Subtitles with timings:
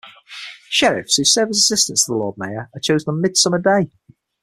[0.67, 3.91] Sheriffs, who serve as assistants to the Lord Mayor, are chosen on Midsummer Day.